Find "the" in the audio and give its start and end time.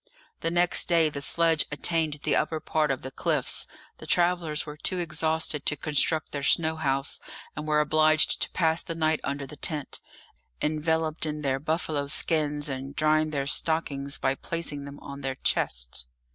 0.39-0.49, 1.09-1.21, 2.23-2.35, 3.03-3.11, 3.99-4.07, 8.81-8.95, 9.45-9.57